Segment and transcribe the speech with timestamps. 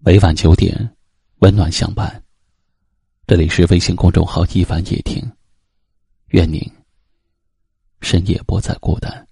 [0.00, 0.72] 每晚九点，
[1.40, 2.22] 温暖相伴。
[3.26, 5.20] 这里是微信公众号“一凡夜听”，
[6.30, 6.62] 愿您
[8.00, 9.26] 深夜不再孤单。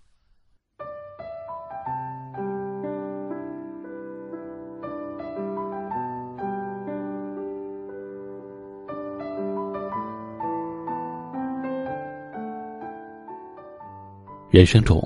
[14.51, 15.01] 人生中，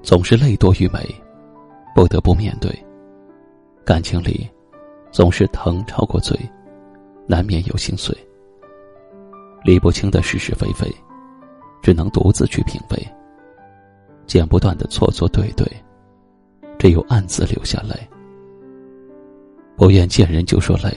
[0.00, 1.04] 总是泪多于美，
[1.92, 2.72] 不得不面对。
[3.84, 4.48] 感情里，
[5.16, 6.38] 总是疼超过醉，
[7.26, 8.14] 难免有心碎。
[9.64, 10.94] 理不清的是是非非，
[11.80, 13.08] 只能独自去品味。
[14.26, 15.66] 剪不断的错错对对，
[16.78, 17.94] 只有暗自流下泪。
[19.74, 20.92] 不愿见人就说累，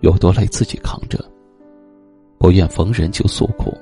[0.00, 1.18] 有多累自己扛着；
[2.38, 3.76] 不愿逢人就诉苦，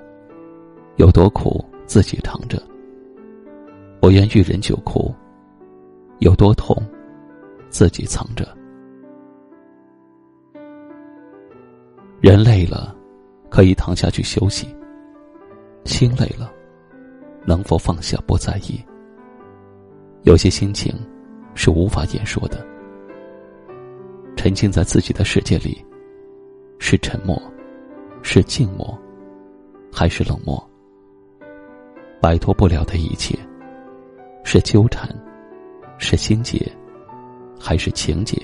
[0.96, 2.60] 有多苦自己扛着。
[4.00, 5.14] 不愿遇人就哭，
[6.18, 6.76] 有多痛，
[7.70, 8.57] 自己藏着。
[12.20, 12.92] 人累了，
[13.48, 14.66] 可以躺下去休息；
[15.84, 16.52] 心累了，
[17.46, 18.84] 能否放下不在意？
[20.22, 20.92] 有些心情
[21.54, 22.66] 是无法言说的。
[24.36, 25.84] 沉浸在自己的世界里，
[26.80, 27.40] 是沉默，
[28.20, 28.98] 是静默，
[29.92, 30.60] 还是冷漠？
[32.20, 33.38] 摆脱不了的一切。
[34.44, 35.08] 是纠缠，
[35.98, 36.66] 是心结，
[37.60, 38.40] 还是情结？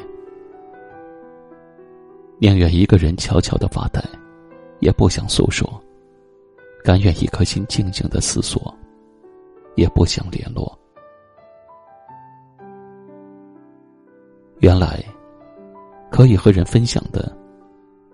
[2.38, 4.02] 宁愿一个人悄悄的发呆，
[4.80, 5.66] 也不想诉说；
[6.82, 8.74] 甘愿一颗心静静的思索，
[9.76, 10.76] 也不想联络。
[14.58, 15.02] 原来，
[16.10, 17.34] 可以和人分享的，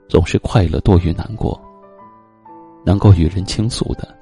[0.09, 1.59] 总是快乐多于难过；
[2.85, 4.17] 能够与人倾诉的，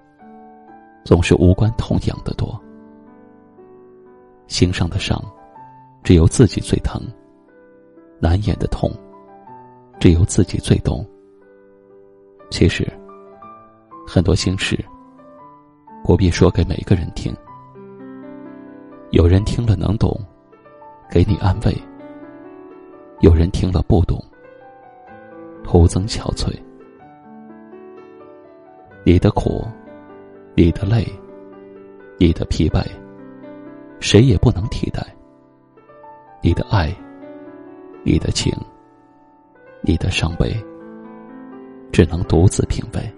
[1.05, 2.59] 总是无关痛痒的多。
[4.47, 5.23] 心上的伤，
[6.03, 7.01] 只有自己最疼；
[8.21, 8.91] 难言的痛，
[9.99, 11.07] 只有自己最懂。
[12.51, 12.87] 其实，
[14.07, 14.79] 很多心事
[16.05, 17.35] 不必说给每个人听。
[19.11, 20.19] 有人听了能懂，
[21.11, 21.73] 给你安慰；
[23.21, 24.23] 有人听了不懂，
[25.65, 26.55] 徒增憔悴。
[29.05, 29.67] 你的苦，
[30.55, 31.07] 你的累，
[32.19, 32.83] 你的疲惫。
[34.01, 35.03] 谁也不能替代。
[36.41, 36.95] 你的爱，
[38.05, 38.55] 你的情，
[39.81, 40.55] 你的伤悲，
[41.93, 43.13] 只能独自品味，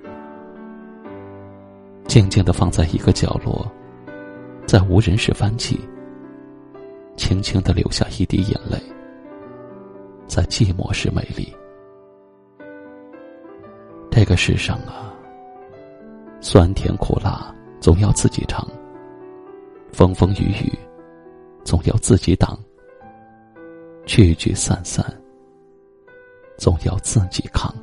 [2.07, 3.67] 静静的放在一个角落，
[4.67, 5.81] 在无人时翻起，
[7.17, 8.79] 轻轻的流下一滴眼泪，
[10.27, 11.53] 在寂寞时美丽。
[14.11, 15.15] 这个世上啊，
[16.41, 18.67] 酸甜苦辣总要自己尝。
[19.93, 20.73] 风风雨雨，
[21.65, 22.57] 总要自己挡；
[24.07, 25.05] 聚聚散散，
[26.61, 27.75] 总要自己扛。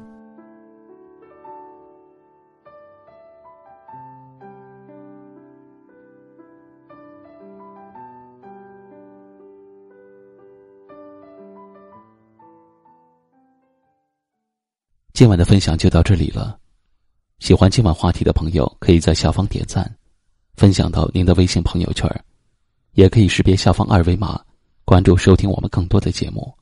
[15.12, 16.60] 今晚的分享就到这里了。
[17.40, 19.92] 喜欢今晚话题的朋友，可以在下方点赞。
[20.56, 22.08] 分享到您的微信朋友圈，
[22.92, 24.40] 也可以识别下方二维码，
[24.86, 26.56] 关注收听我们更多的节目。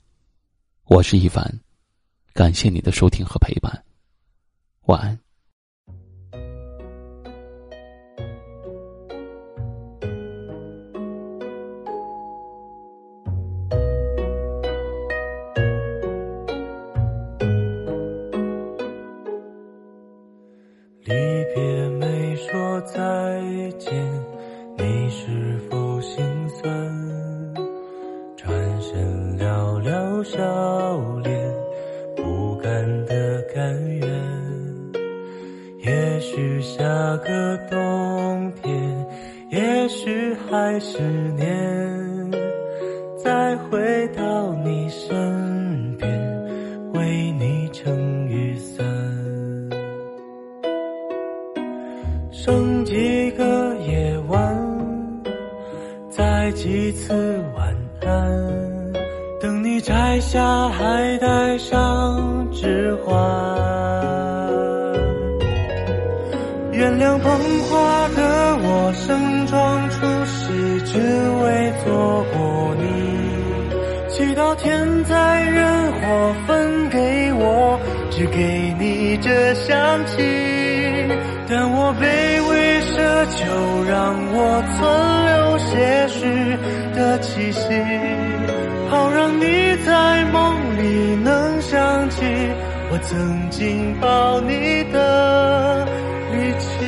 [0.85, 1.53] 我是一凡，
[2.35, 3.81] 感谢你的收听和陪伴，
[4.87, 5.17] 晚安。
[21.05, 21.13] 离
[21.55, 23.93] 别没说再见，
[24.77, 25.54] 你是
[36.25, 36.83] 许下
[37.17, 38.73] 个冬天，
[39.49, 40.99] 也许还是
[41.37, 42.31] 年，
[43.23, 46.09] 再回到你身边，
[46.93, 48.83] 为你撑雨伞。
[52.31, 55.21] 剩几个夜晚，
[56.09, 57.13] 再几次
[57.55, 58.93] 晚安，
[59.39, 60.69] 等你摘下，
[66.95, 67.29] 原谅捧
[67.63, 70.97] 花的我，盛装出席，只
[71.43, 72.83] 为错过你。
[74.09, 77.77] 祈祷天灾人祸分给我，
[78.11, 79.75] 只给你这香
[80.05, 80.23] 气。
[81.49, 82.03] 但我卑
[82.49, 82.95] 微奢
[83.35, 83.43] 求，
[83.89, 84.79] 让我存
[85.25, 86.23] 留些许
[86.95, 87.59] 的气息，
[88.89, 92.23] 好让你在梦里能想起。
[92.89, 95.85] 我曾经抱你的。
[96.45, 96.85] 一切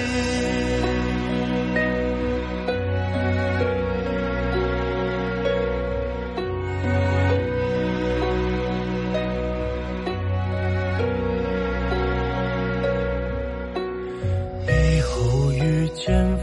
[14.67, 16.36] 以后遇见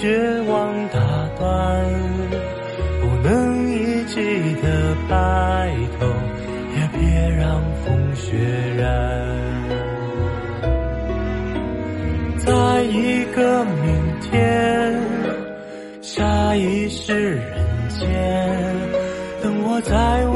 [0.00, 1.00] 绝望打
[1.36, 1.84] 断，
[3.00, 4.20] 不能一起
[4.62, 6.06] 的白头，
[6.76, 8.36] 也别让风雪
[8.76, 8.86] 染。
[12.38, 14.94] 在一个明天，
[16.00, 17.42] 下一世人
[17.88, 18.06] 间，
[19.42, 20.27] 等我再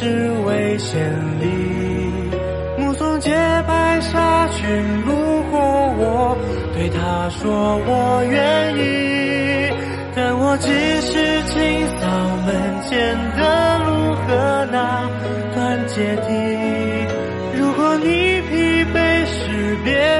[0.00, 0.98] 只为献
[1.40, 1.44] 礼。
[2.78, 3.30] 目送洁
[3.68, 6.38] 白纱裙路过我，
[6.72, 8.80] 对他说我愿意。
[10.16, 10.70] 但我只
[11.02, 12.08] 是清扫
[12.46, 12.48] 门
[12.88, 15.06] 前的路和那
[15.54, 16.32] 段阶梯。
[17.60, 20.19] 如果你疲惫时，别